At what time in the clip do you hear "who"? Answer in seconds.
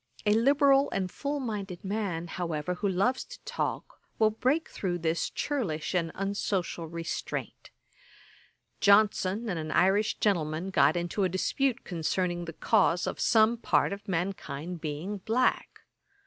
2.73-2.89